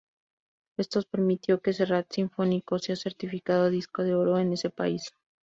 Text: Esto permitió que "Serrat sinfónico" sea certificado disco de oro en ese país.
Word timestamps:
Esto 0.79 0.99
permitió 1.03 1.61
que 1.61 1.73
"Serrat 1.73 2.07
sinfónico" 2.11 2.79
sea 2.79 2.95
certificado 2.95 3.69
disco 3.69 4.01
de 4.01 4.15
oro 4.15 4.39
en 4.39 4.51
ese 4.53 4.71
país. 4.71 5.13